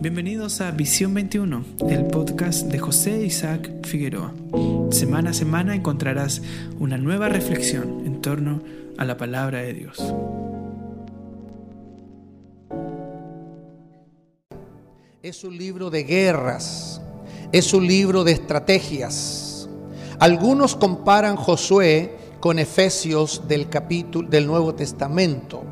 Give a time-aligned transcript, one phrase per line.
[0.00, 4.32] Bienvenidos a Visión 21, el podcast de José Isaac Figueroa.
[4.92, 6.40] Semana a semana encontrarás
[6.78, 8.62] una nueva reflexión en torno
[8.96, 9.98] a la palabra de Dios.
[15.20, 17.02] Es un libro de guerras,
[17.50, 19.68] es un libro de estrategias.
[20.20, 25.64] Algunos comparan Josué con Efesios del capítulo del Nuevo Testamento.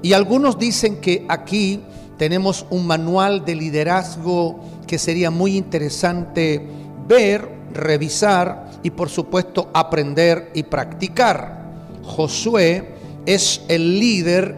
[0.00, 1.82] Y algunos dicen que aquí
[2.18, 6.60] tenemos un manual de liderazgo que sería muy interesante
[7.06, 11.64] ver, revisar y por supuesto aprender y practicar.
[12.02, 12.94] Josué
[13.24, 14.56] es el líder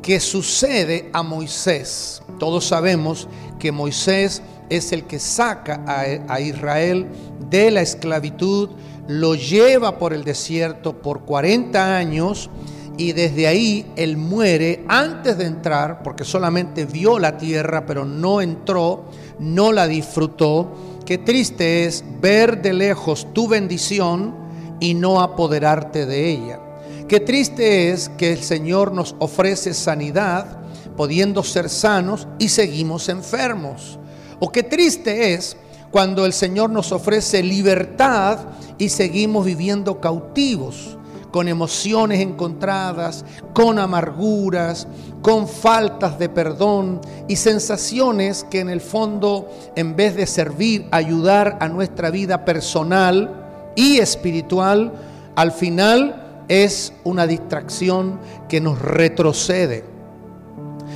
[0.00, 2.22] que sucede a Moisés.
[2.38, 5.84] Todos sabemos que Moisés es el que saca
[6.28, 7.06] a, Israel
[7.50, 8.70] de la esclavitud,
[9.08, 12.50] lo lleva por el desierto por 40 años
[12.98, 18.40] y desde ahí él muere antes de entrar, porque solamente vio la tierra, pero no
[18.40, 19.04] entró,
[19.38, 20.72] no la disfrutó.
[21.04, 24.34] Qué triste es ver de lejos tu bendición
[24.80, 26.60] y no apoderarte de ella.
[27.06, 30.58] Qué triste es que el Señor nos ofrece sanidad,
[30.96, 33.98] pudiendo ser sanos y seguimos enfermos.
[34.40, 35.56] O qué triste es
[35.90, 38.38] cuando el Señor nos ofrece libertad
[38.78, 40.96] y seguimos viviendo cautivos
[41.36, 44.88] con emociones encontradas, con amarguras,
[45.20, 51.58] con faltas de perdón y sensaciones que en el fondo, en vez de servir, ayudar
[51.60, 54.94] a nuestra vida personal y espiritual,
[55.34, 59.84] al final es una distracción que nos retrocede.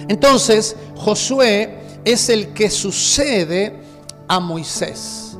[0.08, 3.74] Entonces, Josué es el que sucede
[4.26, 5.36] a Moisés.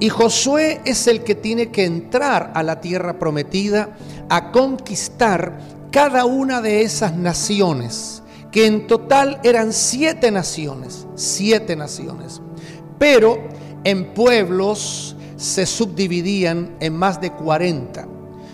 [0.00, 3.90] Y Josué es el que tiene que entrar a la tierra prometida
[4.30, 5.58] a conquistar
[5.90, 12.40] cada una de esas naciones, que en total eran siete naciones, siete naciones.
[12.98, 13.38] Pero
[13.84, 18.06] en pueblos se subdividían en más de 40.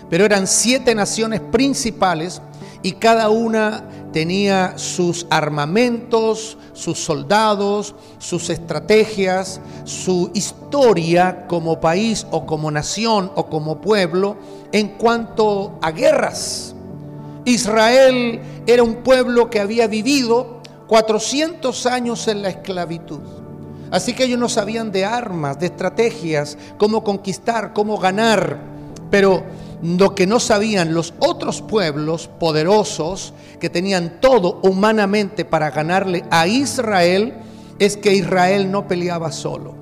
[0.09, 2.41] Pero eran siete naciones principales
[2.87, 3.83] y cada una
[4.13, 13.47] tenía sus armamentos, sus soldados, sus estrategias, su historia como país o como nación o
[13.47, 14.37] como pueblo
[14.71, 16.75] en cuanto a guerras.
[17.43, 23.19] Israel era un pueblo que había vivido 400 años en la esclavitud.
[23.91, 28.61] Así que ellos no sabían de armas, de estrategias, cómo conquistar, cómo ganar.
[29.11, 29.43] Pero
[29.81, 36.47] lo que no sabían los otros pueblos poderosos que tenían todo humanamente para ganarle a
[36.47, 37.33] Israel
[37.79, 39.75] es que Israel no peleaba solo.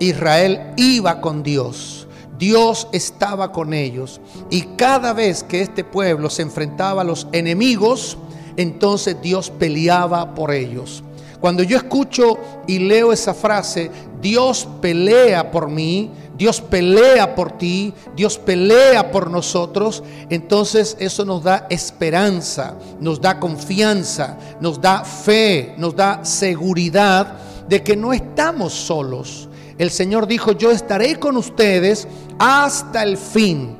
[0.00, 2.08] Israel iba con Dios.
[2.38, 4.20] Dios estaba con ellos.
[4.50, 8.18] Y cada vez que este pueblo se enfrentaba a los enemigos,
[8.56, 11.04] entonces Dios peleaba por ellos.
[11.40, 13.90] Cuando yo escucho y leo esa frase,
[14.22, 21.42] Dios pelea por mí, Dios pelea por ti, Dios pelea por nosotros, entonces eso nos
[21.42, 27.36] da esperanza, nos da confianza, nos da fe, nos da seguridad
[27.68, 29.48] de que no estamos solos.
[29.76, 32.06] El Señor dijo, yo estaré con ustedes
[32.38, 33.76] hasta el fin.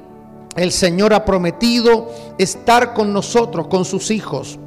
[0.56, 4.58] El Señor ha prometido estar con nosotros, con sus hijos.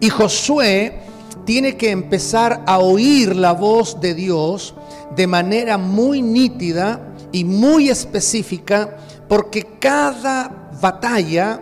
[0.00, 1.00] Y Josué
[1.46, 4.74] tiene que empezar a oír la voz de Dios
[5.14, 8.96] de manera muy nítida y muy específica,
[9.28, 11.60] porque cada batalla,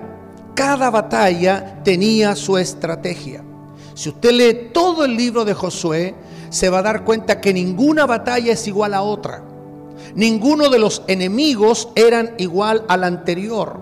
[0.54, 3.44] cada batalla tenía su estrategia.
[3.94, 6.14] Si usted lee todo el libro de Josué,
[6.48, 9.44] se va a dar cuenta que ninguna batalla es igual a otra.
[10.14, 13.78] Ninguno de los enemigos eran igual al anterior.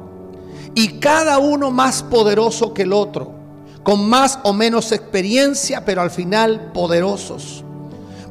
[0.74, 3.41] Y cada uno más poderoso que el otro,
[3.82, 7.64] con más o menos experiencia, pero al final poderosos.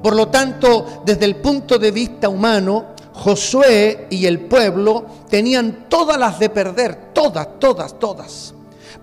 [0.02, 6.18] Por lo tanto, desde el punto de vista humano, Josué y el pueblo tenían todas
[6.18, 8.54] las de perder, todas, todas, todas.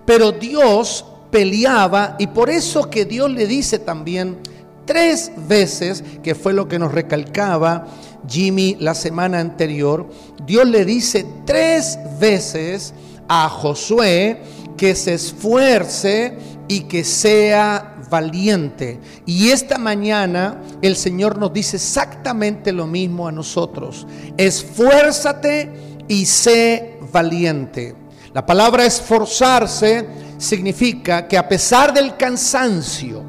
[0.05, 4.39] Pero Dios peleaba y por eso que Dios le dice también
[4.85, 7.85] tres veces, que fue lo que nos recalcaba
[8.27, 10.09] Jimmy la semana anterior,
[10.45, 12.93] Dios le dice tres veces
[13.27, 14.41] a Josué
[14.79, 16.37] que se esfuerce
[16.69, 18.97] y que sea valiente.
[19.25, 24.07] Y esta mañana el Señor nos dice exactamente lo mismo a nosotros.
[24.37, 27.93] Esfuérzate y sé valiente.
[28.33, 33.21] La palabra esforzarse significa que a pesar del cansancio,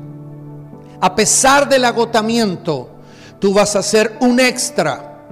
[1.01, 2.91] a pesar del agotamiento,
[3.41, 5.27] tú vas a hacer un extra.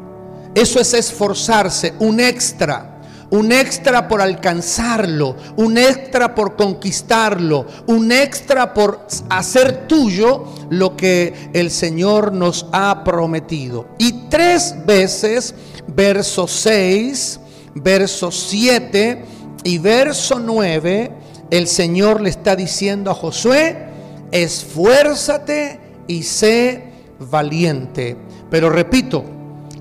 [0.53, 2.98] Eso es esforzarse, un extra,
[3.31, 11.51] un extra por alcanzarlo, un extra por conquistarlo, un extra por hacer tuyo lo que
[11.53, 13.87] el Señor nos ha prometido.
[13.99, 15.55] Y tres veces,
[15.89, 17.41] verso 6,
[17.75, 19.25] verso 7
[19.65, 21.11] y verso 9,
[21.51, 23.89] el Señor le está diciendo a Josué,
[24.31, 26.85] esfuérzate y sé
[27.19, 28.17] valiente.
[28.51, 29.25] Pero repito,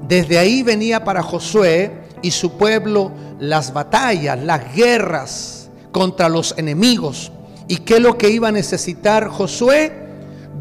[0.07, 1.91] desde ahí venía para Josué
[2.21, 7.31] y su pueblo las batallas, las guerras contra los enemigos.
[7.67, 10.07] ¿Y qué es lo que iba a necesitar Josué?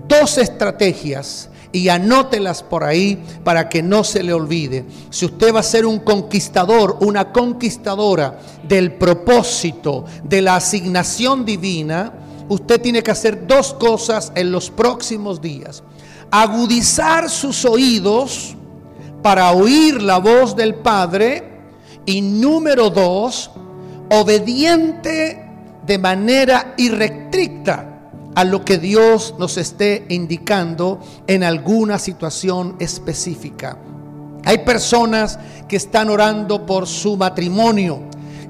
[0.09, 4.85] Dos estrategias y anótelas por ahí para que no se le olvide.
[5.11, 12.13] Si usted va a ser un conquistador, una conquistadora del propósito, de la asignación divina,
[12.49, 15.83] usted tiene que hacer dos cosas en los próximos días.
[16.31, 18.55] Agudizar sus oídos
[19.23, 21.56] para oír la voz del Padre
[22.07, 23.51] y número dos,
[24.11, 25.45] obediente
[25.85, 27.93] de manera irrestricta
[28.35, 33.79] a lo que Dios nos esté indicando en alguna situación específica.
[34.45, 38.01] Hay personas que están orando por su matrimonio,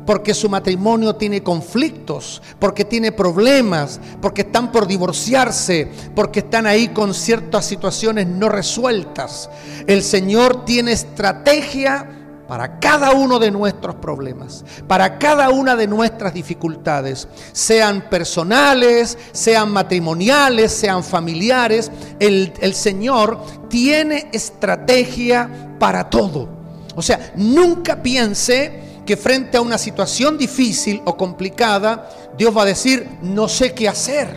[0.05, 6.89] porque su matrimonio tiene conflictos, porque tiene problemas, porque están por divorciarse, porque están ahí
[6.89, 9.49] con ciertas situaciones no resueltas.
[9.87, 12.16] El Señor tiene estrategia
[12.49, 19.71] para cada uno de nuestros problemas, para cada una de nuestras dificultades, sean personales, sean
[19.73, 21.91] matrimoniales, sean familiares,
[22.21, 26.49] el, Señor tiene estrategia para todo.
[26.95, 32.67] O sea, nunca piense que frente a una situación difícil o complicada, Dios va a
[32.67, 34.29] decir, no sé qué hacer.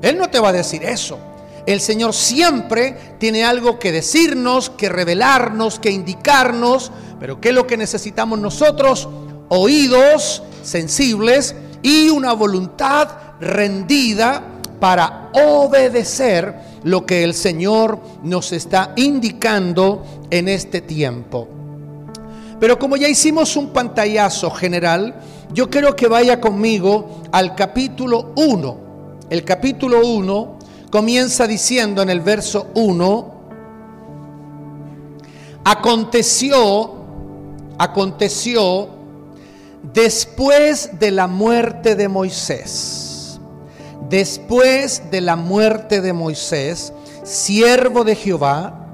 [0.00, 1.18] Él no te va a decir eso.
[1.68, 7.66] El Señor siempre tiene algo que decirnos, que revelarnos, que indicarnos pero ¿qué es lo
[7.66, 9.08] que necesitamos nosotros?
[9.48, 13.08] Oídos sensibles y una voluntad
[13.40, 14.42] rendida
[14.80, 16.54] para obedecer
[16.84, 21.48] lo que el Señor nos está indicando en este tiempo.
[22.60, 25.20] Pero como ya hicimos un pantallazo general,
[25.52, 28.88] yo quiero que vaya conmigo al capítulo 1.
[29.30, 30.57] El capítulo 1
[30.90, 33.34] comienza diciendo en el verso 1,
[35.64, 36.98] aconteció
[37.78, 38.88] aconteció
[39.94, 43.38] después de la muerte de Moisés.
[44.08, 46.92] Después de la muerte de Moisés,
[47.22, 48.86] siervo de Jehová,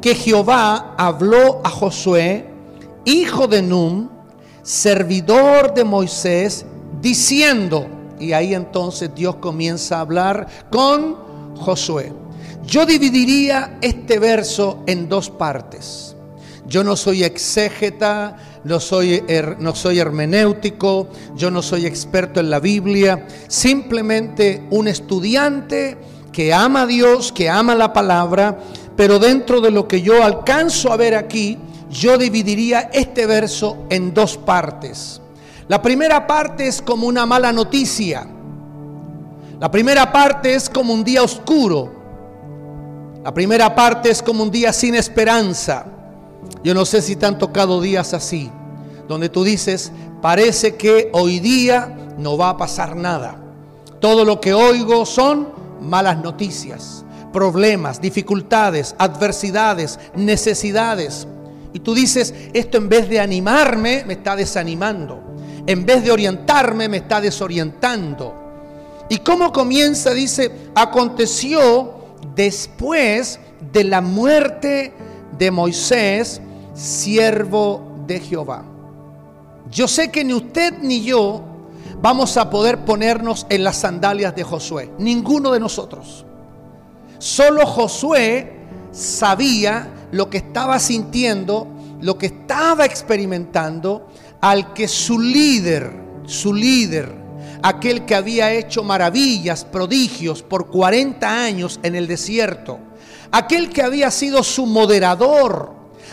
[0.00, 2.46] que Jehová habló a Josué,
[3.04, 4.08] hijo de Num,
[4.62, 6.64] servidor de Moisés,
[7.00, 7.88] diciendo,
[8.20, 11.16] y ahí entonces Dios comienza a hablar con
[11.56, 12.12] Josué.
[12.66, 16.16] Yo dividiría este verso en dos partes.
[16.66, 19.22] Yo no soy exégeta, no soy,
[19.58, 25.98] no soy hermenéutico, yo no soy experto en la Biblia, simplemente un estudiante
[26.32, 28.58] que ama a Dios, que ama la palabra,
[28.96, 31.58] pero dentro de lo que yo alcanzo a ver aquí,
[31.90, 35.20] yo dividiría este verso en dos partes.
[35.66, 38.26] La primera parte es como una mala noticia.
[39.58, 41.90] La primera parte es como un día oscuro.
[43.22, 45.86] La primera parte es como un día sin esperanza.
[46.62, 48.50] Yo no sé si te han tocado días así,
[49.08, 49.90] donde tú dices,
[50.20, 53.38] parece que hoy día no va a pasar nada.
[54.00, 55.48] Todo lo que oigo son
[55.80, 61.26] malas noticias, problemas, dificultades, adversidades, necesidades.
[61.72, 65.33] Y tú dices, esto en vez de animarme, me está desanimando.
[65.66, 68.34] En vez de orientarme, me está desorientando.
[69.08, 70.12] ¿Y cómo comienza?
[70.12, 71.94] Dice, aconteció
[72.34, 73.38] después
[73.72, 74.92] de la muerte
[75.38, 76.40] de Moisés
[76.74, 78.64] siervo de Jehová.
[79.70, 81.42] Yo sé que ni usted ni yo
[82.00, 86.26] vamos a poder ponernos en las sandalias de Josué, ninguno de nosotros.
[87.18, 88.52] Solo Josué
[88.92, 91.66] sabía lo que estaba sintiendo,
[92.00, 94.06] lo que estaba experimentando,
[94.44, 95.90] al que su líder,
[96.26, 97.10] su líder,
[97.62, 102.78] aquel que había hecho maravillas, prodigios por 40 años en el desierto,
[103.30, 105.72] aquel que había sido su moderador,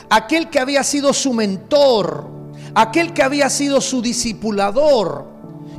[0.10, 2.26] aquel que había sido su mentor,
[2.74, 5.28] aquel que había sido su discipulador.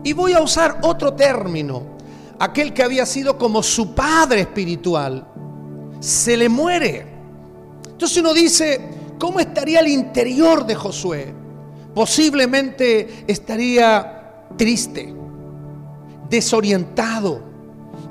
[0.05, 1.97] Y voy a usar otro término,
[2.39, 5.27] aquel que había sido como su padre espiritual,
[6.01, 7.07] se le muere.
[7.93, 11.42] Entonces uno dice, ¿cómo estaría el interior de Josué?
[11.95, 15.15] Posiblemente estaría triste,
[16.29, 17.43] desorientado,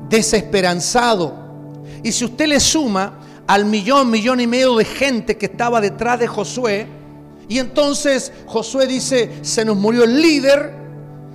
[0.10, 1.34] desesperanzado.
[2.04, 6.20] Y si usted le suma al millón, millón y medio de gente que estaba detrás
[6.20, 6.88] de Josué
[7.50, 10.74] Y entonces Josué dice, se nos murió el líder,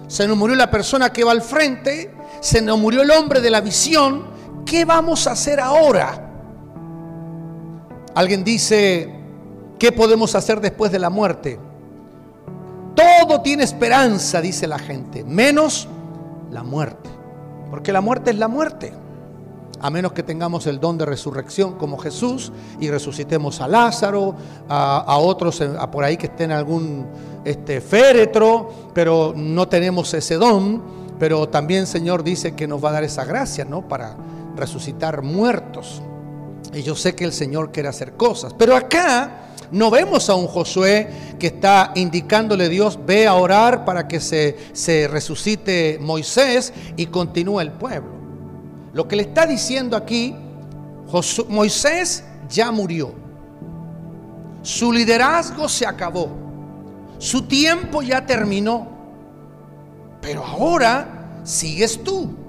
[0.06, 2.10] se nos murió la persona que va al frente,
[2.40, 4.24] se nos murió el hombre de la visión,
[4.64, 6.22] ¿qué vamos a hacer ahora?
[8.14, 9.12] Alguien dice,
[9.78, 11.58] ¿qué podemos hacer después de la muerte?
[12.96, 15.86] Todo tiene esperanza, dice la gente, menos
[16.50, 17.10] la muerte.
[17.70, 18.92] Porque la muerte es la muerte.
[19.80, 22.50] A menos que tengamos el don de resurrección como Jesús
[22.80, 24.34] y resucitemos a Lázaro,
[24.68, 25.62] a, otros
[25.92, 27.06] por ahí que estén en algún
[27.44, 30.82] este, féretro, pero no tenemos ese don.
[31.18, 33.86] Pero también Señor dice que nos va a dar esa gracia, ¿no?
[33.86, 34.16] Para
[34.56, 36.00] resucitar muertos.
[36.72, 38.54] Y yo sé que el Señor quiere hacer cosas.
[38.54, 41.08] Pero acá no vemos a un Josué
[41.38, 47.06] que está indicándole a Dios, ve a orar para que se, se resucite Moisés y
[47.06, 48.10] continúe el pueblo.
[48.92, 50.34] Lo que le está diciendo aquí,
[51.48, 53.12] Moisés ya murió.
[54.62, 56.28] Su liderazgo se acabó.
[57.18, 58.88] Su tiempo ya terminó.
[60.20, 62.45] Pero ahora sigues tú.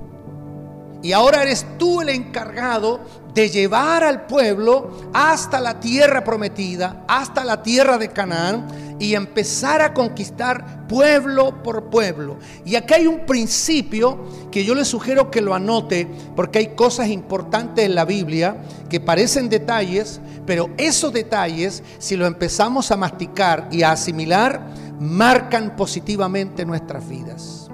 [1.03, 2.99] Y ahora eres tú el encargado
[3.33, 8.67] de llevar al pueblo hasta la tierra prometida, hasta la tierra de Canaán
[8.99, 12.37] y empezar a conquistar pueblo por pueblo.
[12.65, 17.09] Y aquí hay un principio que yo le sugiero que lo anote porque hay cosas
[17.09, 18.57] importantes en la Biblia
[18.89, 24.65] que parecen detalles, pero esos detalles, si lo empezamos a masticar y a asimilar,
[24.99, 27.69] marcan positivamente nuestras vidas.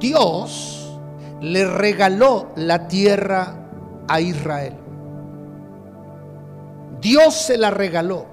[0.00, 0.77] Dios
[1.40, 3.54] le regaló la tierra
[4.08, 4.74] a Israel.
[7.00, 8.26] Dios se la regaló.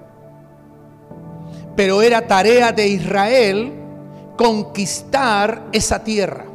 [1.76, 3.74] Pero era tarea de Israel
[4.38, 6.46] conquistar esa tierra.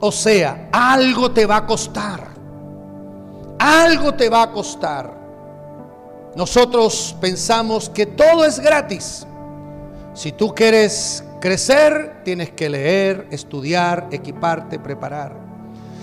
[0.00, 2.28] O sea, algo te va a costar.
[3.58, 5.16] Algo te va a costar.
[6.34, 9.26] Nosotros pensamos que todo es gratis.
[10.12, 15.46] Si tú quieres crecer, tienes que leer, estudiar, equiparte, preparar.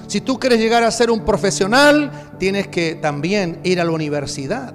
[0.08, 4.74] Si tú quieres llegar a ser un profesional, tienes que también ir a la universidad,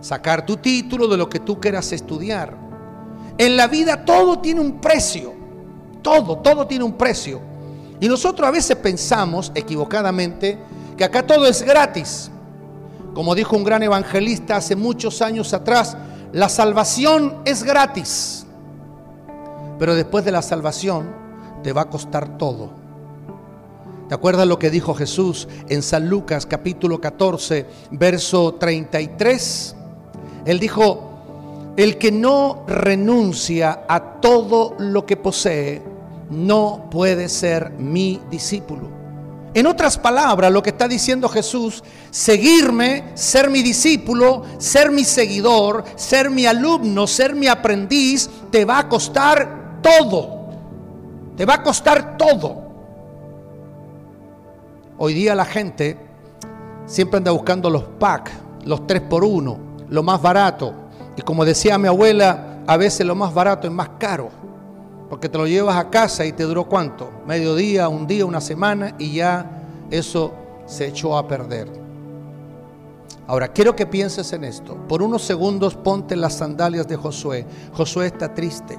[0.00, 2.56] sacar tu título de lo que tú quieras estudiar.
[3.36, 5.34] En la vida todo tiene un precio,
[6.02, 7.40] todo, todo tiene un precio.
[8.00, 10.58] Y nosotros a veces pensamos equivocadamente
[10.96, 12.30] que acá todo es gratis.
[13.14, 15.96] Como dijo un gran evangelista hace muchos años atrás,
[16.32, 18.46] la salvación es gratis.
[19.80, 21.10] Pero después de la salvación
[21.62, 22.70] te va a costar todo.
[24.10, 29.74] ¿Te acuerdas lo que dijo Jesús en San Lucas capítulo 14, verso 33?
[30.44, 35.82] Él dijo, el que no renuncia a todo lo que posee,
[36.28, 38.90] no puede ser mi discípulo.
[39.54, 45.84] En otras palabras, lo que está diciendo Jesús, seguirme, ser mi discípulo, ser mi seguidor,
[45.96, 50.40] ser mi alumno, ser mi aprendiz, te va a costar todo.
[51.36, 52.70] Te va a costar todo.
[54.98, 55.96] Hoy día la gente
[56.86, 58.32] siempre anda buscando los packs,
[58.64, 59.58] los 3 por 1,
[59.88, 60.74] lo más barato.
[61.16, 64.28] Y como decía mi abuela, a veces lo más barato es más caro.
[65.08, 67.10] Porque te lo llevas a casa y te duró cuánto?
[67.26, 70.32] Medio día, un día, una semana y ya eso
[70.66, 71.68] se echó a perder.
[73.26, 74.76] Ahora, quiero que pienses en esto.
[74.88, 77.46] Por unos segundos ponte las sandalias de Josué.
[77.72, 78.78] Josué está triste.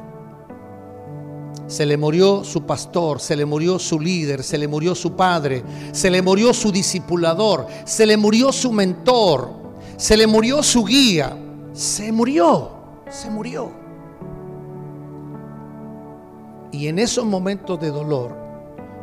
[1.72, 5.64] Se le murió su pastor, se le murió su líder, se le murió su padre,
[5.94, 9.54] se le murió su discipulador, se le murió su mentor,
[9.96, 11.34] se le murió su guía.
[11.72, 12.72] Se murió,
[13.10, 13.72] se murió.
[16.74, 18.36] Y en esos momentos de dolor,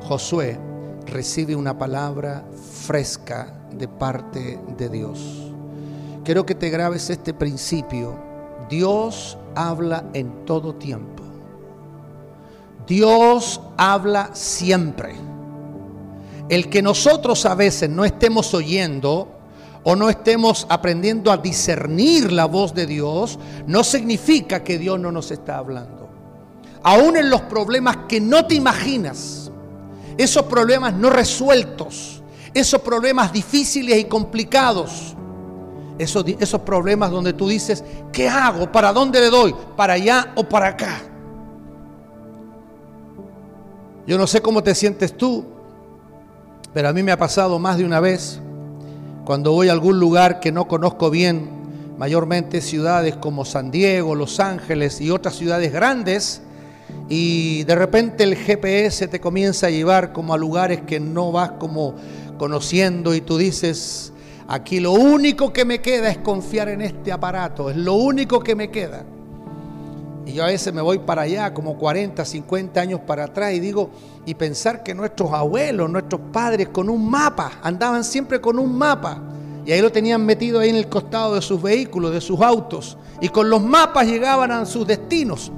[0.07, 0.59] Josué
[1.07, 2.45] recibe una palabra
[2.85, 5.55] fresca de parte de Dios.
[6.23, 8.15] Quiero que te grabes este principio.
[8.69, 11.18] Dios habla en todo tiempo.
[12.89, 15.15] Dios habla siempre.
[16.49, 19.29] El que nosotros a veces no estemos oyendo
[19.85, 25.13] o no estemos aprendiendo a discernir la voz de Dios, no significa que Dios no
[25.13, 26.09] nos está hablando.
[26.83, 29.51] Aún en los problemas que no te imaginas,
[30.17, 32.23] esos problemas no resueltos,
[32.55, 35.15] esos problemas difíciles y complicados,
[35.99, 38.73] esos, esos problemas donde tú dices, ¿qué hago?
[38.73, 39.55] ¿Para dónde le doy?
[39.77, 41.03] ¿Para allá o para acá?
[44.09, 45.45] Yo no sé cómo te sientes tú,
[46.73, 48.41] pero a mí me ha pasado más de una vez
[49.27, 51.51] cuando voy a algún lugar que no conozco bien,
[51.99, 56.41] mayormente ciudades como San Diego, Los Ángeles y otras ciudades grandes,
[57.11, 61.51] y de repente el GPS te comienza a llevar como a lugares que no vas
[61.59, 61.95] como
[62.39, 64.15] conociendo y tú dices,
[64.49, 68.55] Aquí lo único que me queda es confiar en este aparato, es lo único que
[68.55, 69.05] me queda.
[70.29, 73.61] Y yo a veces me voy para allá, como 40, 50 años para atrás, y
[73.61, 73.89] digo,
[74.27, 79.23] y pensar que nuestros abuelos, nuestros padres con un mapa, andaban siempre con un mapa.
[79.65, 82.99] Y ahí lo tenían metido ahí en el costado de sus vehículos, de sus autos.
[83.23, 85.51] Y con los mapas llegaban a sus destinos.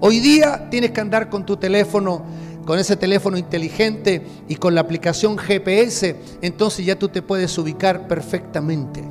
[0.00, 2.24] Hoy día tienes que andar con tu teléfono,
[2.66, 8.08] con ese teléfono inteligente y con la aplicación GPS, entonces ya tú te puedes ubicar
[8.08, 9.04] perfectamente.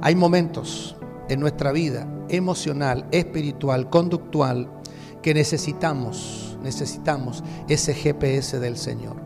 [0.00, 0.96] Hay momentos
[1.28, 4.68] en nuestra vida emocional, espiritual, conductual,
[5.22, 9.16] que necesitamos, necesitamos ese GPS del Señor.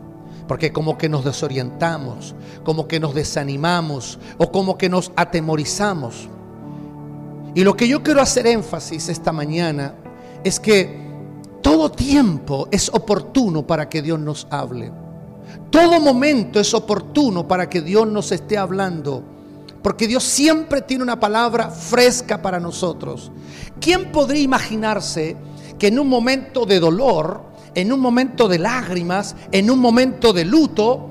[0.47, 6.27] Porque como que nos desorientamos, como que nos desanimamos o como que nos atemorizamos.
[7.53, 9.95] Y lo que yo quiero hacer énfasis esta mañana
[10.43, 11.01] es que
[11.61, 14.91] todo tiempo es oportuno para que Dios nos hable.
[15.69, 19.23] Todo momento es oportuno para que Dios nos esté hablando.
[19.81, 23.31] Porque Dios siempre tiene una palabra fresca para nosotros.
[23.79, 25.35] ¿Quién podría imaginarse
[25.79, 30.45] que en un momento de dolor, en un momento de lágrimas, en un momento de
[30.45, 31.07] luto,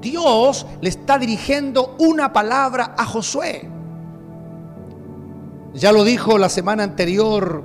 [0.00, 3.68] Dios le está dirigiendo una palabra a Josué?
[5.74, 7.62] Ya lo dijo la semana anterior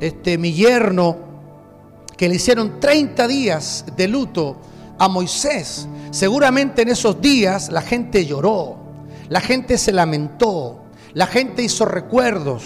[0.00, 1.16] este mi yerno
[2.16, 4.56] que le hicieron 30 días de luto
[4.98, 5.86] a Moisés.
[6.10, 8.76] Seguramente en esos días la gente lloró,
[9.30, 10.82] la gente se lamentó,
[11.14, 12.64] la gente hizo recuerdos,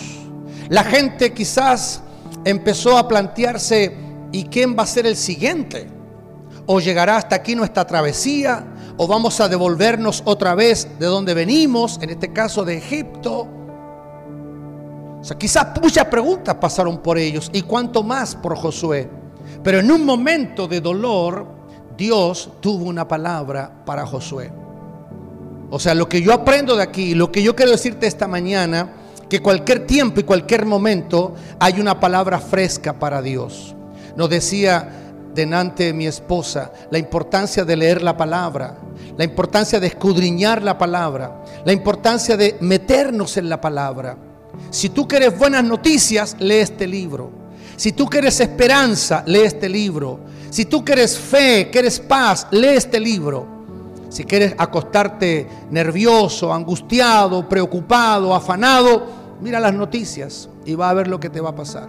[0.70, 2.02] la gente quizás
[2.42, 3.94] empezó a plantearse,
[4.32, 5.86] ¿y quién va a ser el siguiente?
[6.64, 8.66] ¿O llegará hasta aquí nuestra travesía?
[8.96, 13.46] ¿O vamos a devolvernos otra vez de donde venimos, en este caso de Egipto?
[15.20, 19.10] O sea, quizás muchas preguntas pasaron por ellos y cuánto más por Josué.
[19.62, 21.46] Pero en un momento de dolor,
[21.94, 24.63] Dios tuvo una palabra para Josué.
[25.74, 28.92] O sea, lo que yo aprendo de aquí, lo que yo quiero decirte esta mañana,
[29.28, 33.74] que cualquier tiempo y cualquier momento hay una palabra fresca para Dios.
[34.16, 34.88] Nos decía
[35.34, 38.78] denante mi esposa la importancia de leer la palabra,
[39.18, 44.16] la importancia de escudriñar la palabra, la importancia de meternos en la palabra.
[44.70, 47.32] Si tú quieres buenas noticias, lee este libro.
[47.74, 50.20] Si tú quieres esperanza, lee este libro.
[50.50, 53.53] Si tú quieres fe, quieres paz, lee este libro.
[54.14, 59.04] Si quieres acostarte nervioso, angustiado, preocupado, afanado,
[59.40, 61.88] mira las noticias y va a ver lo que te va a pasar.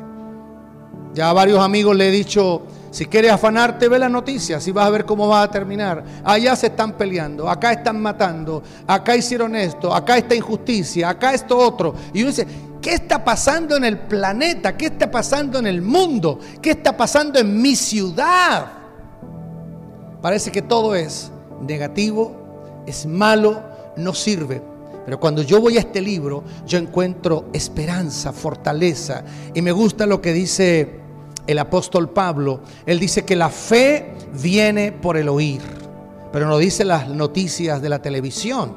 [1.13, 4.87] Ya a varios amigos le he dicho, si quieres afanarte, ve las noticias y vas
[4.87, 6.03] a ver cómo va a terminar.
[6.23, 11.55] Allá se están peleando, acá están matando, acá hicieron esto, acá esta injusticia, acá esto
[11.55, 11.93] otro.
[12.11, 12.47] Y uno dice,
[12.81, 14.75] ¿qué está pasando en el planeta?
[14.75, 16.39] ¿Qué está pasando en el mundo?
[16.59, 18.65] ¿Qué está pasando en mi ciudad?
[20.23, 21.31] Parece que todo es
[21.65, 23.61] negativo, es malo,
[23.97, 24.61] no sirve.
[25.05, 29.23] Pero cuando yo voy a este libro, yo encuentro esperanza, fortaleza.
[29.53, 30.99] Y me gusta lo que dice
[31.45, 32.61] el apóstol Pablo.
[32.85, 35.61] Él dice que la fe viene por el oír.
[36.31, 38.75] Pero no dice las noticias de la televisión.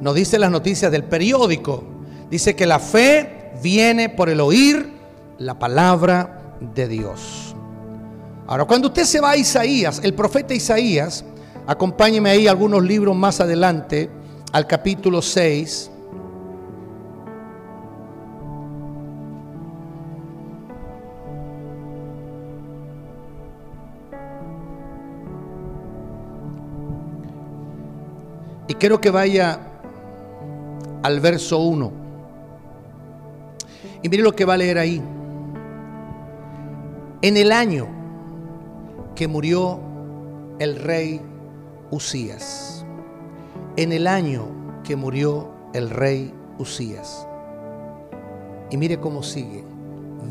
[0.00, 1.84] No dice las noticias del periódico.
[2.30, 4.92] Dice que la fe viene por el oír
[5.38, 7.54] la palabra de Dios.
[8.46, 11.24] Ahora, cuando usted se va a Isaías, el profeta Isaías,
[11.70, 14.08] Acompáñeme ahí algunos libros más adelante,
[14.52, 15.90] al capítulo 6.
[28.66, 29.60] Y quiero que vaya
[31.02, 31.92] al verso 1.
[34.02, 35.02] Y mire lo que va a leer ahí.
[37.20, 37.88] En el año
[39.14, 39.80] que murió
[40.58, 41.27] el rey
[41.90, 42.84] Usías,
[43.76, 44.46] en el año
[44.84, 47.26] que murió el rey Usías.
[48.70, 49.64] Y mire cómo sigue.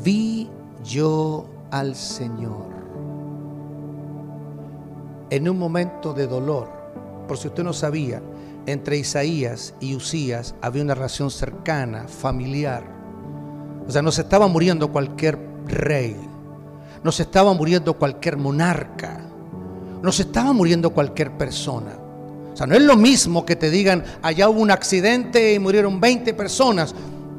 [0.04, 0.50] Vi
[0.84, 2.78] yo al Señor
[5.30, 6.70] en un momento de dolor.
[7.28, 8.22] Por si usted no sabía,
[8.66, 12.84] entre Isaías y Usías había una relación cercana, familiar.
[13.88, 16.16] O sea, no se estaba muriendo cualquier rey,
[17.04, 19.27] no se estaba muriendo cualquier monarca
[20.02, 21.98] no se estaba muriendo cualquier persona.
[22.54, 26.00] O sea, no es lo mismo que te digan, allá hubo un accidente y murieron
[26.00, 26.94] 20 personas.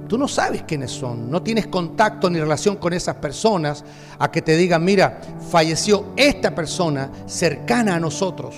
[0.09, 3.85] Tú no sabes quiénes son, no tienes contacto ni relación con esas personas
[4.19, 8.55] a que te digan, mira, falleció esta persona cercana a nosotros,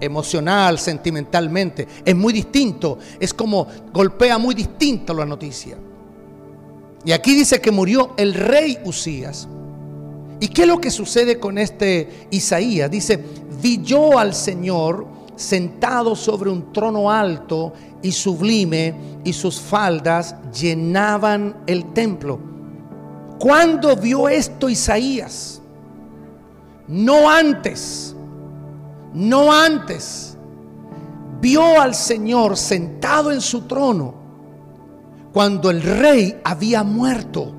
[0.00, 1.88] emocional, sentimentalmente.
[2.04, 5.76] Es muy distinto, es como golpea muy distinto la noticia.
[7.04, 9.48] Y aquí dice que murió el rey Usías.
[10.40, 12.90] ¿Y qué es lo que sucede con este Isaías?
[12.90, 13.22] Dice,
[13.62, 17.72] vi yo al Señor sentado sobre un trono alto
[18.02, 18.94] y sublime,
[19.24, 22.38] y sus faldas llenaban el templo.
[23.38, 25.60] ¿Cuándo vio esto Isaías?
[26.88, 28.14] No antes,
[29.12, 30.36] no antes.
[31.40, 34.14] Vio al Señor sentado en su trono
[35.32, 37.52] cuando el rey había muerto.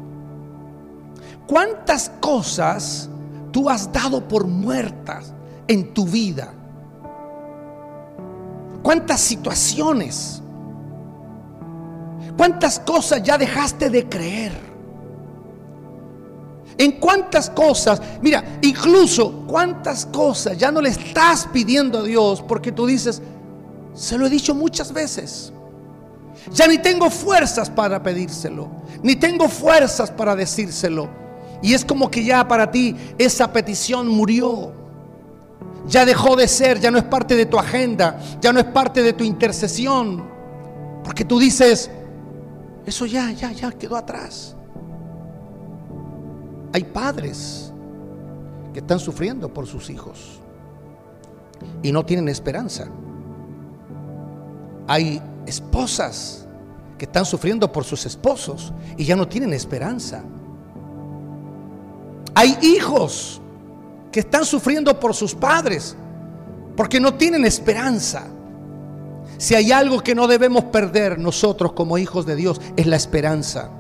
[1.47, 3.09] ¿Cuántas cosas
[3.51, 5.33] tú has dado por muertas
[5.67, 6.53] en tu vida?
[8.83, 10.41] ¿Cuántas situaciones?
[12.37, 14.67] ¿Cuántas cosas ya dejaste de creer?
[16.77, 22.71] En cuántas cosas, mira, incluso cuántas cosas ya no le estás pidiendo a Dios porque
[22.71, 23.21] tú dices,
[23.95, 25.51] se lo he dicho muchas veces.
[26.53, 28.69] Ya ni tengo fuerzas para pedírselo,
[29.01, 31.26] ni tengo fuerzas para decírselo.
[31.61, 34.71] Y es como que ya para ti esa petición murió.
[35.87, 39.01] Ya dejó de ser, ya no es parte de tu agenda, ya no es parte
[39.01, 40.23] de tu intercesión.
[41.03, 41.89] Porque tú dices,
[42.85, 44.55] eso ya, ya, ya quedó atrás.
[46.73, 47.71] Hay padres
[48.73, 50.39] que están sufriendo por sus hijos
[51.81, 52.87] y no tienen esperanza.
[54.87, 56.47] Hay esposas
[56.97, 60.23] que están sufriendo por sus esposos y ya no tienen esperanza.
[62.39, 63.41] Hay hijos
[64.11, 65.95] que están sufriendo por sus padres
[66.75, 68.27] porque no tienen esperanza.
[69.39, 73.71] Si hay algo que no debemos perder nosotros como hijos de Dios es la esperanza.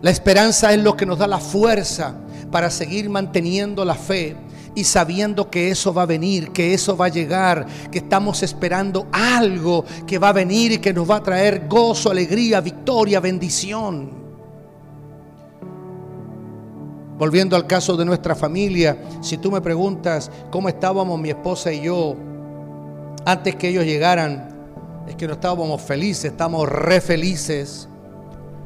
[0.00, 2.14] La esperanza es lo que nos da la fuerza
[2.50, 4.34] para seguir manteniendo la fe
[4.74, 9.08] y sabiendo que eso va a venir, que eso va a llegar, que estamos esperando
[9.12, 14.21] algo que va a venir y que nos va a traer gozo, alegría, victoria, bendición.
[17.18, 21.82] Volviendo al caso de nuestra familia, si tú me preguntas cómo estábamos mi esposa y
[21.82, 22.16] yo
[23.24, 24.48] antes que ellos llegaran,
[25.06, 27.88] es que no estábamos felices, estamos re felices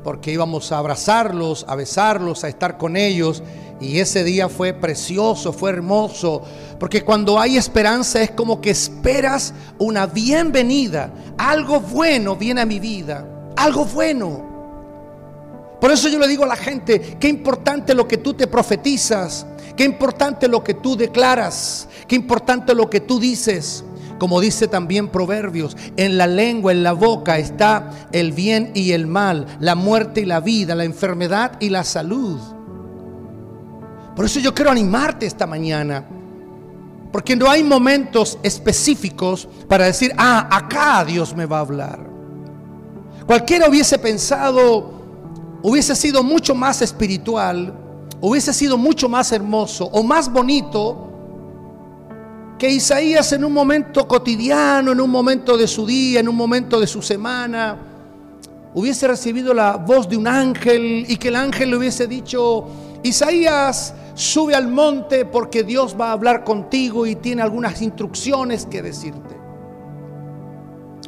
[0.06, 3.42] porque íbamos a abrazarlos, a besarlos, a estar con ellos.
[3.80, 6.42] Y ese día fue precioso, fue hermoso,
[6.78, 11.12] porque cuando hay esperanza es como que esperas una bienvenida.
[11.36, 14.55] Algo bueno viene a mi vida, algo bueno.
[15.80, 19.46] Por eso yo le digo a la gente, qué importante lo que tú te profetizas,
[19.76, 23.84] qué importante lo que tú declaras, qué importante lo que tú dices.
[24.18, 29.06] Como dice también Proverbios, en la lengua, en la boca está el bien y el
[29.06, 32.40] mal, la muerte y la vida, la enfermedad y la salud.
[34.14, 36.06] Por eso yo quiero animarte esta mañana.
[37.12, 41.98] Porque no hay momentos específicos para decir, ah, acá Dios me va a hablar.
[43.26, 44.95] Cualquiera hubiese pensado,
[45.68, 47.74] hubiese sido mucho más espiritual,
[48.20, 51.08] hubiese sido mucho más hermoso o más bonito
[52.56, 56.78] que Isaías en un momento cotidiano, en un momento de su día, en un momento
[56.78, 57.78] de su semana,
[58.74, 62.68] hubiese recibido la voz de un ángel y que el ángel le hubiese dicho,
[63.02, 68.82] Isaías, sube al monte porque Dios va a hablar contigo y tiene algunas instrucciones que
[68.82, 69.36] decirte.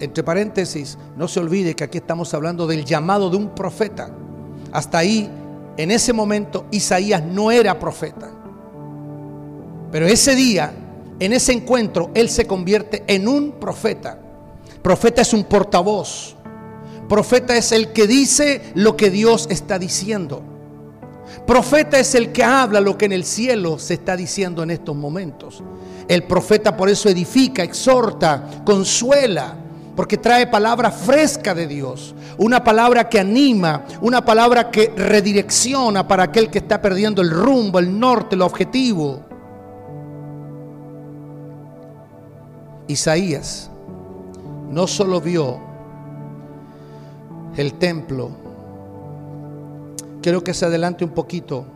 [0.00, 4.10] Entre paréntesis, no se olvide que aquí estamos hablando del llamado de un profeta.
[4.72, 5.30] Hasta ahí,
[5.76, 8.30] en ese momento, Isaías no era profeta.
[9.90, 10.72] Pero ese día
[11.20, 14.18] en ese encuentro él se convierte en un profeta.
[14.82, 16.36] Profeta es un portavoz.
[17.08, 20.42] Profeta es el que dice lo que Dios está diciendo.
[21.46, 24.94] Profeta es el que habla lo que en el cielo se está diciendo en estos
[24.94, 25.62] momentos.
[26.06, 29.56] El profeta por eso edifica, exhorta, consuela,
[29.98, 36.22] porque trae palabra fresca de Dios, una palabra que anima, una palabra que redirecciona para
[36.22, 39.24] aquel que está perdiendo el rumbo, el norte, el objetivo.
[42.86, 43.72] Isaías
[44.70, 45.58] no solo vio
[47.56, 48.30] el templo,
[50.22, 51.66] quiero que se adelante un poquito.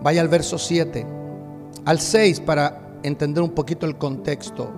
[0.00, 1.25] Vaya al verso 7,
[1.86, 4.68] al 6 para entender un poquito el contexto.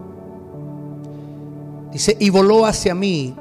[1.90, 3.34] Dice, y voló hacia mí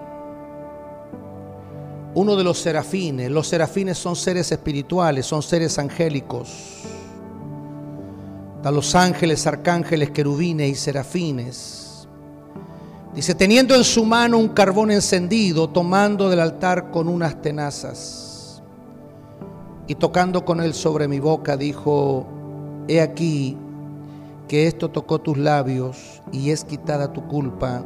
[2.15, 3.29] uno de los serafines.
[3.29, 6.83] Los serafines son seres espirituales, son seres angélicos
[8.63, 12.07] a los ángeles, arcángeles, querubines y serafines.
[13.13, 18.61] Dice, teniendo en su mano un carbón encendido, tomando del altar con unas tenazas
[19.87, 22.27] y tocando con él sobre mi boca, dijo,
[22.87, 23.57] he aquí
[24.47, 27.83] que esto tocó tus labios y es quitada tu culpa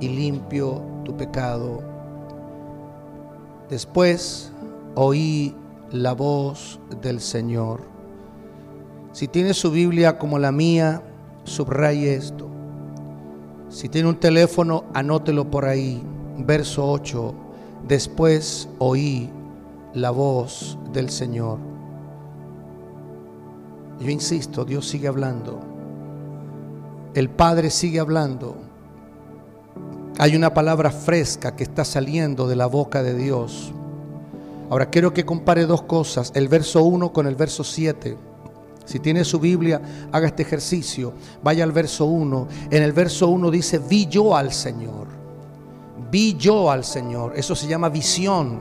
[0.00, 1.82] y limpio tu pecado.
[3.70, 4.52] Después
[4.94, 5.54] oí
[5.90, 7.80] la voz del Señor
[9.12, 11.02] Si tiene su Biblia como la mía,
[11.44, 12.48] subraye esto.
[13.70, 16.02] Si tiene un teléfono, anótelo por ahí.
[16.36, 17.34] Verso 8.
[17.88, 19.30] Después oí
[19.94, 21.75] la voz del Señor.
[24.00, 25.60] Yo insisto, Dios sigue hablando.
[27.14, 28.56] El Padre sigue hablando.
[30.18, 33.72] Hay una palabra fresca que está saliendo de la boca de Dios.
[34.68, 38.16] Ahora quiero que compare dos cosas, el verso 1 con el verso 7.
[38.84, 39.80] Si tiene su Biblia,
[40.12, 41.12] haga este ejercicio.
[41.42, 42.48] Vaya al verso 1.
[42.70, 45.08] En el verso 1 dice, vi yo al Señor.
[46.10, 47.32] Vi yo al Señor.
[47.36, 48.58] Eso se llama visión.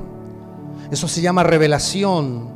[0.92, 2.55] Eso se llama revelación.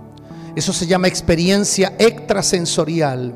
[0.56, 3.34] Eso se llama experiencia extrasensorial.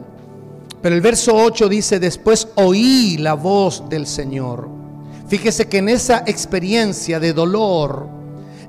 [0.82, 4.68] Pero el verso 8 dice, después oí la voz del Señor.
[5.30, 8.08] Fíjese que en esa experiencia de dolor,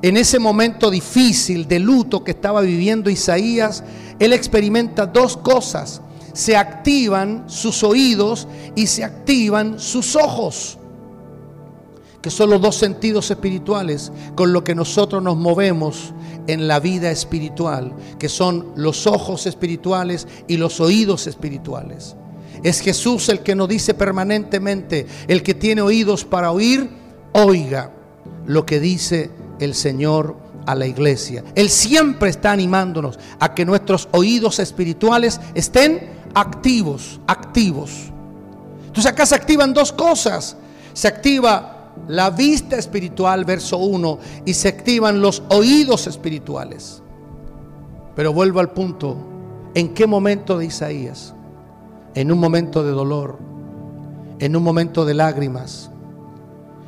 [0.01, 3.83] en ese momento difícil de luto que estaba viviendo Isaías,
[4.19, 6.01] él experimenta dos cosas.
[6.33, 10.79] Se activan sus oídos y se activan sus ojos,
[12.23, 16.13] que son los dos sentidos espirituales con los que nosotros nos movemos
[16.47, 22.17] en la vida espiritual, que son los ojos espirituales y los oídos espirituales.
[22.63, 26.89] Es Jesús el que nos dice permanentemente, el que tiene oídos para oír,
[27.33, 27.91] oiga
[28.47, 29.31] lo que dice
[29.61, 31.45] el Señor a la iglesia.
[31.55, 37.91] Él siempre está animándonos a que nuestros oídos espirituales estén activos, activos.
[38.87, 40.57] Entonces acá se activan dos cosas.
[40.93, 41.74] Se activa
[42.09, 47.03] la vista espiritual, verso 1, y se activan los oídos espirituales.
[48.15, 49.17] Pero vuelvo al punto,
[49.75, 51.35] ¿en qué momento de Isaías?
[52.15, 53.39] En un momento de dolor,
[54.39, 55.91] en un momento de lágrimas,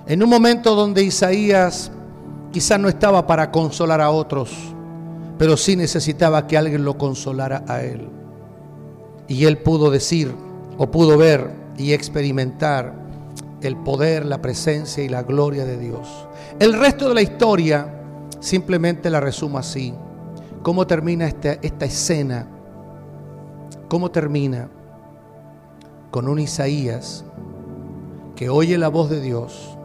[0.07, 1.91] en un momento donde Isaías
[2.53, 4.51] quizás no estaba para consolar a otros,
[5.39, 8.09] pero sí necesitaba que alguien lo consolara a él.
[9.29, 10.33] Y él pudo decir
[10.79, 13.06] o pudo ver y experimentar
[13.63, 16.29] el poder, la presencia y la gloria de Dios.
[16.59, 17.93] El resto de la historia
[18.41, 19.95] simplemente la resumo así.
[20.63, 22.49] ¿Cómo termina esta, escena?
[23.89, 24.69] ¿Cómo termina?
[26.11, 27.25] Con un Isaías
[28.35, 29.77] que oye la voz de Dios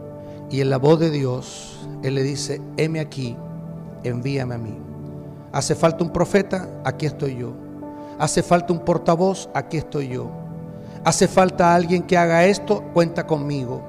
[0.50, 3.36] y en la voz de Dios él le dice, heme aquí,
[4.02, 4.76] envíame a mí.
[5.52, 7.52] Hace falta un profeta, aquí estoy yo.
[8.18, 10.41] Hace falta un portavoz, aquí estoy yo.
[11.04, 13.82] Hace falta alguien que haga esto, cuenta conmigo.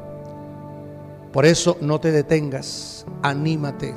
[1.31, 3.93] Por eso no te detengas, anímate.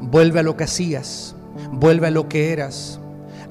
[0.00, 1.36] Vuelve a lo que hacías,
[1.70, 2.98] vuelve a lo que eras.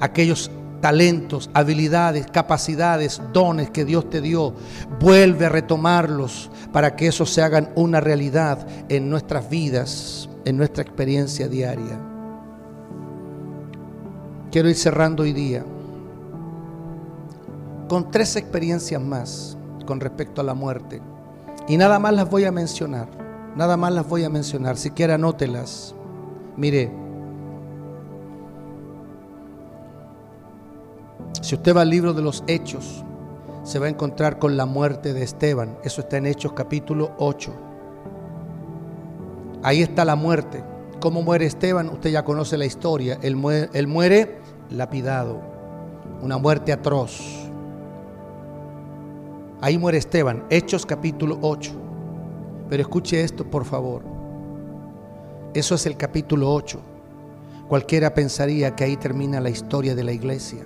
[0.00, 0.50] Aquellos
[0.82, 4.54] talentos, habilidades, capacidades, dones que Dios te dio,
[5.00, 10.82] vuelve a retomarlos para que eso se hagan una realidad en nuestras vidas, en nuestra
[10.82, 11.98] experiencia diaria.
[14.50, 15.64] Quiero ir cerrando hoy día
[17.88, 21.00] con tres experiencias más con respecto a la muerte.
[21.66, 23.08] Y nada más las voy a mencionar,
[23.56, 25.94] nada más las voy a mencionar, siquiera anótelas.
[26.56, 26.90] Mire,
[31.48, 33.02] Si usted va al libro de los Hechos,
[33.62, 35.78] se va a encontrar con la muerte de Esteban.
[35.82, 37.54] Eso está en Hechos capítulo 8.
[39.62, 40.62] Ahí está la muerte.
[41.00, 41.88] ¿Cómo muere Esteban?
[41.88, 43.18] Usted ya conoce la historia.
[43.22, 45.40] Él muere, él muere lapidado.
[46.20, 47.47] Una muerte atroz.
[49.60, 50.44] Ahí muere Esteban.
[50.50, 51.72] Hechos capítulo 8.
[52.70, 54.02] Pero escuche esto, por favor.
[55.52, 56.80] Eso es el capítulo 8.
[57.66, 60.60] Cualquiera pensaría que ahí termina la historia de la iglesia.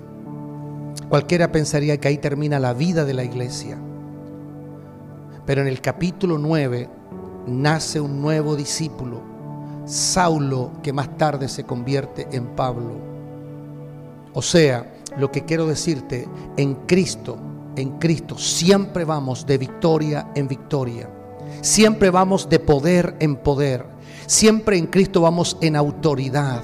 [1.09, 3.77] Cualquiera pensaría que ahí termina la vida de la iglesia.
[5.45, 6.87] Pero en el capítulo 9
[7.47, 9.21] nace un nuevo discípulo,
[9.85, 12.93] Saulo, que más tarde se convierte en Pablo.
[14.33, 16.27] O sea, lo que quiero decirte,
[16.57, 17.37] en Cristo,
[17.75, 21.09] en Cristo siempre vamos de victoria en victoria.
[21.61, 23.85] Siempre vamos de poder en poder.
[24.25, 26.61] Siempre en Cristo vamos en autoridad.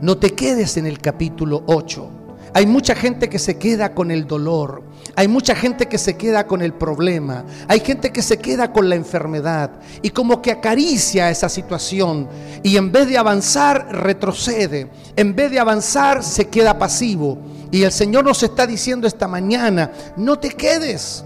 [0.00, 2.10] No te quedes en el capítulo 8.
[2.56, 4.84] Hay mucha gente que se queda con el dolor.
[5.16, 7.44] Hay mucha gente que se queda con el problema.
[7.66, 9.72] Hay gente que se queda con la enfermedad.
[10.02, 12.28] Y como que acaricia esa situación.
[12.62, 14.88] Y en vez de avanzar, retrocede.
[15.16, 17.38] En vez de avanzar, se queda pasivo.
[17.74, 21.24] Y el Señor nos está diciendo esta mañana, no te quedes.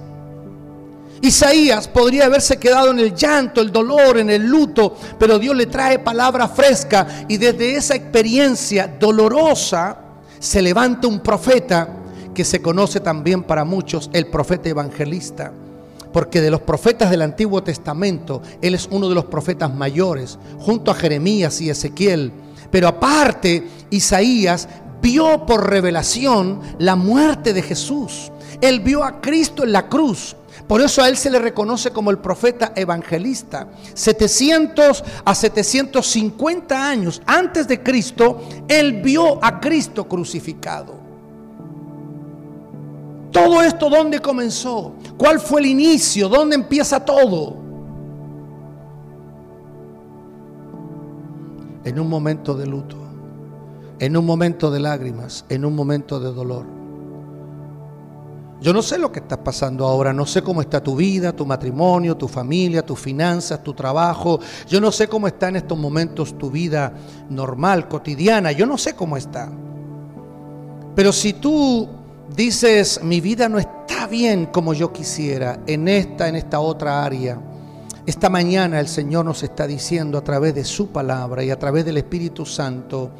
[1.20, 5.66] Isaías podría haberse quedado en el llanto, el dolor, en el luto, pero Dios le
[5.66, 9.98] trae palabra fresca y desde esa experiencia dolorosa,
[10.38, 11.86] se levanta un profeta
[12.34, 15.52] que se conoce también para muchos el profeta evangelista.
[16.14, 20.90] Porque de los profetas del Antiguo Testamento, él es uno de los profetas mayores, junto
[20.90, 22.32] a Jeremías y Ezequiel.
[22.70, 24.66] Pero aparte, Isaías
[25.00, 28.32] vio por revelación la muerte de Jesús.
[28.60, 30.36] Él vio a Cristo en la cruz.
[30.66, 33.68] Por eso a él se le reconoce como el profeta evangelista.
[33.94, 40.98] 700 a 750 años antes de Cristo, él vio a Cristo crucificado.
[43.32, 44.94] Todo esto, ¿dónde comenzó?
[45.16, 46.28] ¿Cuál fue el inicio?
[46.28, 47.56] ¿Dónde empieza todo?
[51.84, 52.96] En un momento de luto,
[54.00, 56.78] en un momento de lágrimas, en un momento de dolor.
[58.60, 61.46] Yo no sé lo que estás pasando ahora, no sé cómo está tu vida, tu
[61.46, 64.40] matrimonio, tu familia, tus finanzas, tu trabajo.
[64.66, 66.92] Yo no sé cómo está en estos momentos tu vida
[67.30, 68.50] normal, cotidiana.
[68.50, 69.48] Yo no sé cómo está.
[70.96, 71.88] Pero si tú
[72.34, 77.40] dices, mi vida no está bien como yo quisiera, en esta, en esta otra área,
[78.06, 81.84] esta mañana el Señor nos está diciendo a través de su palabra y a través
[81.84, 83.12] del Espíritu Santo,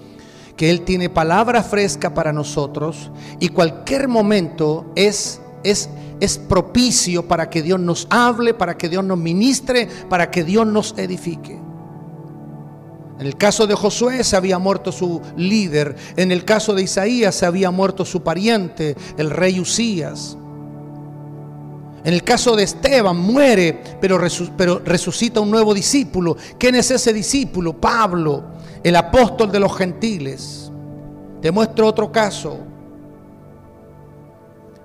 [0.58, 7.48] que Él tiene palabra fresca para nosotros y cualquier momento es, es, es propicio para
[7.48, 11.56] que Dios nos hable, para que Dios nos ministre, para que Dios nos edifique.
[13.20, 17.36] En el caso de Josué se había muerto su líder, en el caso de Isaías
[17.36, 20.36] se había muerto su pariente, el rey Usías.
[22.02, 24.20] En el caso de Esteban muere, pero,
[24.56, 26.36] pero resucita un nuevo discípulo.
[26.58, 27.80] ¿Quién es ese discípulo?
[27.80, 30.70] Pablo el apóstol de los gentiles.
[31.40, 32.58] Te muestro otro caso.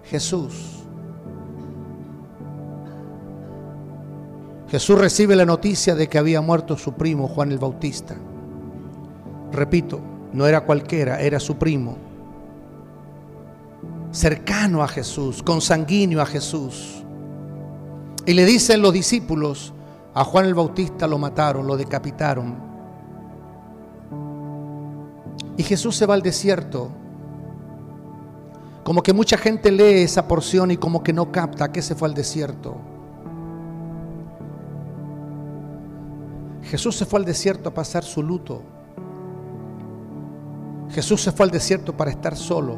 [0.03, 0.83] Jesús.
[4.67, 8.15] Jesús recibe la noticia de que había muerto su primo Juan el Bautista.
[9.51, 9.99] Repito,
[10.33, 11.95] no era cualquiera, era su primo.
[14.11, 17.03] Cercano a Jesús, consanguíneo a Jesús.
[18.25, 19.73] Y le dicen los discípulos,
[20.15, 22.72] a Juan el Bautista lo mataron, lo decapitaron.
[25.57, 26.89] Y Jesús se va al desierto.
[28.83, 32.07] Como que mucha gente lee esa porción y como que no capta que se fue
[32.07, 32.75] al desierto.
[36.63, 38.61] Jesús se fue al desierto a pasar su luto.
[40.89, 42.77] Jesús se fue al desierto para estar solo.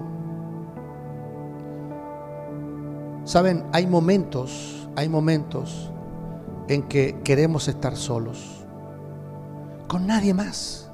[3.23, 5.91] Saben, hay momentos, hay momentos
[6.67, 8.65] en que queremos estar solos,
[9.87, 10.84] con nadie más.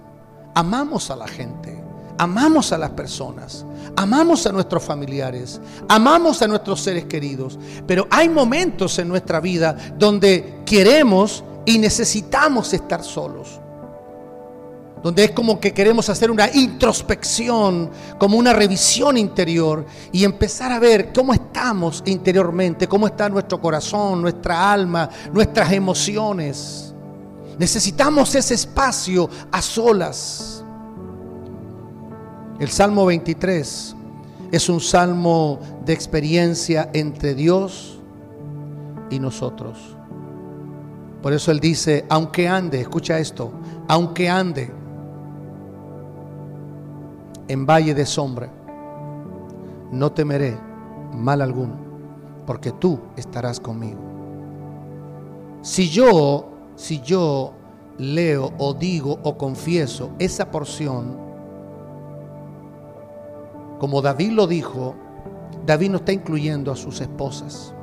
[0.53, 1.81] Amamos a la gente,
[2.17, 8.27] amamos a las personas, amamos a nuestros familiares, amamos a nuestros seres queridos, pero hay
[8.27, 13.59] momentos en nuestra vida donde queremos y necesitamos estar solos.
[15.01, 20.79] Donde es como que queremos hacer una introspección, como una revisión interior y empezar a
[20.79, 26.90] ver cómo estamos interiormente, cómo está nuestro corazón, nuestra alma, nuestras emociones.
[27.61, 30.65] Necesitamos ese espacio a solas.
[32.59, 33.95] El Salmo 23
[34.51, 37.99] es un salmo de experiencia entre Dios
[39.11, 39.77] y nosotros.
[41.21, 43.51] Por eso Él dice, aunque ande, escucha esto,
[43.87, 44.71] aunque ande
[47.47, 48.51] en valle de sombra,
[49.91, 50.57] no temeré
[51.13, 51.75] mal alguno,
[52.47, 53.99] porque tú estarás conmigo.
[55.61, 56.50] Si yo
[56.81, 57.53] si yo
[57.99, 61.15] leo o digo o confieso esa porción,
[63.77, 64.95] como David lo dijo,
[65.63, 67.75] David no está incluyendo a sus esposas.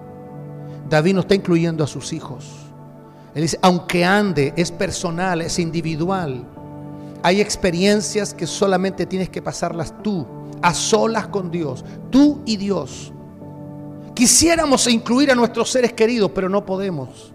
[0.90, 2.56] David no está incluyendo a sus hijos.
[3.36, 6.44] Él dice, aunque ande, es personal, es individual.
[7.22, 10.26] Hay experiencias que solamente tienes que pasarlas tú,
[10.60, 13.12] a solas con Dios, tú y Dios.
[14.12, 17.32] Quisiéramos incluir a nuestros seres queridos, pero no podemos.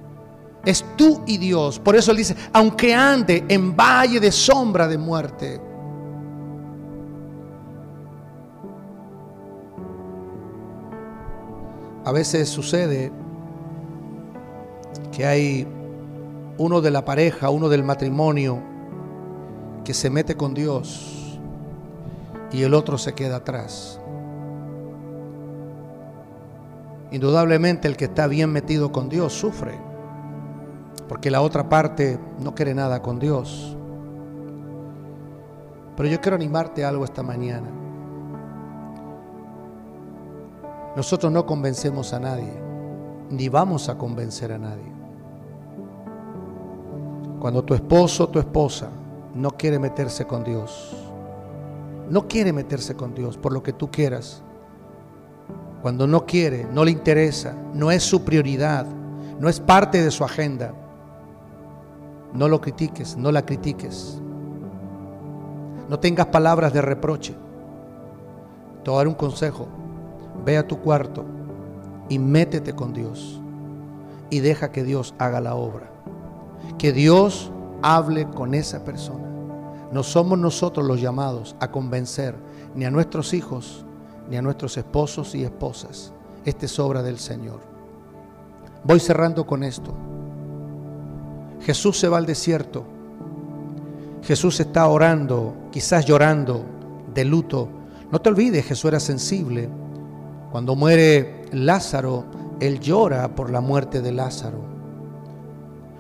[0.66, 1.80] Es tú y Dios.
[1.80, 5.62] Por eso él dice, aunque ande en valle de sombra de muerte.
[12.06, 13.12] A veces sucede
[15.12, 15.68] que hay
[16.58, 18.62] uno de la pareja, uno del matrimonio,
[19.84, 21.40] que se mete con Dios
[22.52, 24.00] y el otro se queda atrás.
[27.12, 29.93] Indudablemente el que está bien metido con Dios sufre
[31.08, 33.76] porque la otra parte no quiere nada con Dios.
[35.96, 37.70] Pero yo quiero animarte a algo esta mañana.
[40.96, 42.54] Nosotros no convencemos a nadie,
[43.30, 44.92] ni vamos a convencer a nadie.
[47.40, 48.90] Cuando tu esposo o tu esposa
[49.34, 50.96] no quiere meterse con Dios,
[52.10, 54.44] no quiere meterse con Dios por lo que tú quieras,
[55.82, 58.86] cuando no quiere, no le interesa, no es su prioridad,
[59.40, 60.74] no es parte de su agenda,
[62.34, 64.20] no lo critiques, no la critiques.
[65.90, 67.36] No tengas palabras de reproche.
[68.84, 69.68] Te voy a dar un consejo.
[70.44, 71.26] Ve a tu cuarto
[72.10, 73.40] y métete con Dios.
[74.30, 75.92] Y deja que Dios haga la obra.
[76.80, 77.52] Que Dios
[77.84, 79.28] hable con esa persona.
[79.92, 82.36] No somos nosotros los llamados a convencer
[82.74, 83.86] ni a nuestros hijos,
[84.28, 86.14] ni a nuestros esposos y esposas.
[86.46, 87.60] Esta es obra del Señor.
[88.84, 89.94] Voy cerrando con esto.
[91.66, 92.84] Jesús se va al desierto.
[94.24, 96.64] Jesús está orando, quizás llorando
[97.14, 97.70] de luto.
[98.12, 99.70] No te olvides, Jesús era sensible.
[100.52, 102.26] Cuando muere Lázaro,
[102.60, 104.74] él llora por la muerte de Lázaro.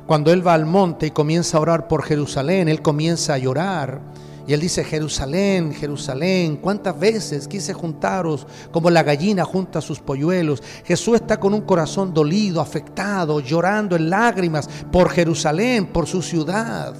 [0.05, 4.01] Cuando él va al monte y comienza a orar por Jerusalén, él comienza a llorar.
[4.45, 10.61] Y él dice, Jerusalén, Jerusalén, ¿cuántas veces quise juntaros como la gallina junta sus polluelos?
[10.83, 16.93] Jesús está con un corazón dolido, afectado, llorando en lágrimas por Jerusalén, por su ciudad.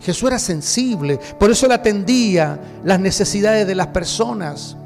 [0.00, 4.76] Jesús era sensible, por eso él atendía las necesidades de las personas.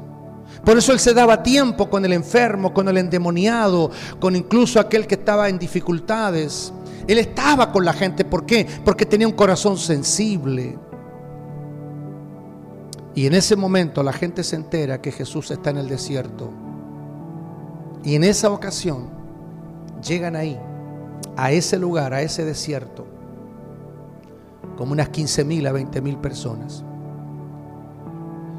[0.65, 5.05] Por eso él se daba tiempo con el enfermo, con el endemoniado, con incluso aquel
[5.05, 6.73] que estaba en dificultades.
[7.07, 8.25] Él estaba con la gente.
[8.25, 8.67] ¿Por qué?
[8.83, 10.77] Porque tenía un corazón sensible.
[13.15, 16.51] Y en ese momento la gente se entera que Jesús está en el desierto.
[18.03, 19.09] Y en esa ocasión
[20.07, 20.57] llegan ahí,
[21.35, 23.05] a ese lugar, a ese desierto,
[24.77, 26.83] como unas 15 mil a 20 mil personas.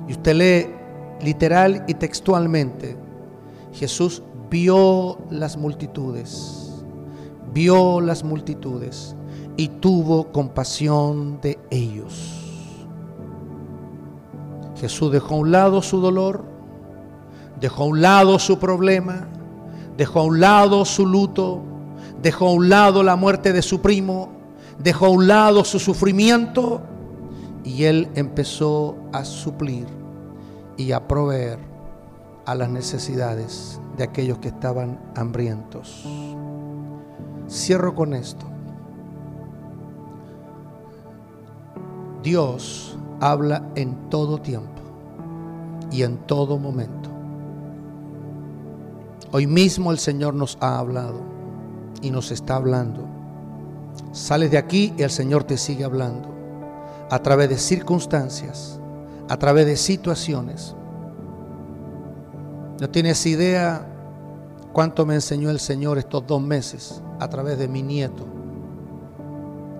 [0.08, 2.96] Y usted lee literal y textualmente,
[3.72, 6.84] Jesús vio las multitudes,
[7.54, 9.14] vio las multitudes
[9.56, 12.39] y tuvo compasión de ellos.
[14.80, 16.42] Jesús dejó a un lado su dolor,
[17.60, 19.28] dejó a un lado su problema,
[19.98, 21.60] dejó a un lado su luto,
[22.22, 24.30] dejó a un lado la muerte de su primo,
[24.78, 26.80] dejó a un lado su sufrimiento
[27.62, 29.86] y él empezó a suplir
[30.78, 31.58] y a proveer
[32.46, 36.06] a las necesidades de aquellos que estaban hambrientos.
[37.50, 38.46] Cierro con esto.
[42.22, 44.82] Dios habla en todo tiempo
[45.92, 47.10] y en todo momento.
[49.32, 51.20] Hoy mismo el Señor nos ha hablado
[52.02, 53.06] y nos está hablando.
[54.12, 56.28] Sales de aquí y el Señor te sigue hablando
[57.10, 58.80] a través de circunstancias,
[59.28, 60.74] a través de situaciones.
[62.80, 63.86] No tienes idea
[64.72, 68.26] cuánto me enseñó el Señor estos dos meses a través de mi nieto.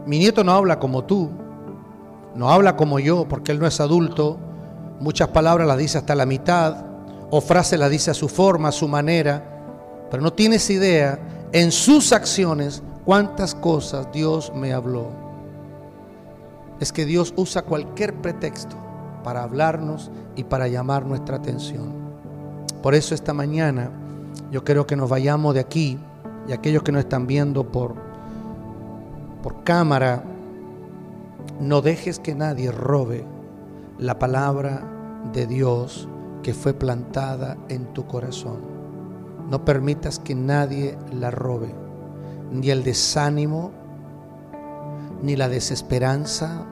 [0.07, 1.31] Mi nieto no habla como tú,
[2.35, 4.39] no habla como yo porque él no es adulto,
[5.01, 6.85] muchas palabras las dice hasta la mitad,
[7.31, 9.45] o frases las dice a su forma, a su manera,
[10.11, 11.19] pero no tienes idea
[11.53, 15.09] en sus acciones cuántas cosas Dios me habló.
[16.81, 18.77] Es que Dios usa cualquier pretexto
[19.23, 21.93] para hablarnos y para llamar nuestra atención.
[22.83, 23.91] Por eso esta mañana
[24.51, 25.99] yo quiero que nos vayamos de aquí
[26.49, 27.95] y aquellos que nos están viendo por,
[29.43, 30.25] por cámara,
[31.61, 33.25] no dejes que nadie robe
[33.99, 34.83] la palabra
[35.33, 36.09] de Dios
[36.43, 38.61] que fue plantada en tu corazón.
[39.51, 41.75] No permitas que nadie la robe,
[42.51, 43.73] ni el desánimo,
[45.23, 46.65] ni la desesperanza,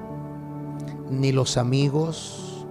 [1.10, 2.66] ni los amigos,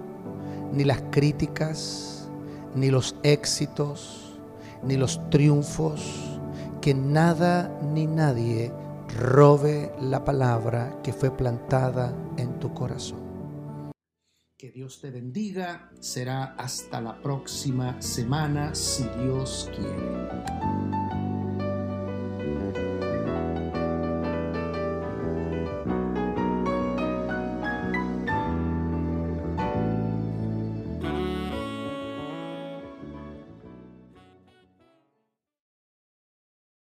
[0.72, 2.28] ni las críticas,
[2.74, 4.38] ni los éxitos,
[4.82, 6.38] ni los triunfos,
[6.80, 8.72] que nada ni nadie
[9.16, 13.92] robe la palabra que fue plantada en tu corazón.
[14.56, 15.90] Que Dios te bendiga.
[16.00, 20.97] Será hasta la próxima semana si Dios quiere.